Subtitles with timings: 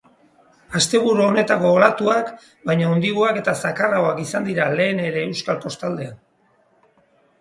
[0.77, 2.31] Asteburu honetako olatuak
[2.71, 6.19] baino handiagoak eta zakarragoak izan dira lehen ere euskal kostaldean.